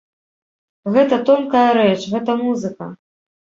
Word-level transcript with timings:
Гэта 0.95 1.19
тонкая 1.29 1.67
рэч, 1.81 1.95
гэта 2.17 2.39
музыка. 2.43 2.91